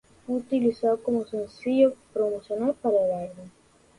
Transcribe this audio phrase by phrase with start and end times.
[0.25, 3.49] Fue utilizado como sencillo promocional para el álbum.